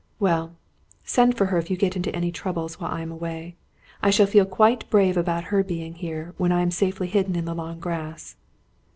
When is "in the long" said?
7.35-7.79